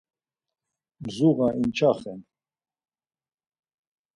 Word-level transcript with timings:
Zuğa 1.13 1.47
inçaxen. 1.61 2.19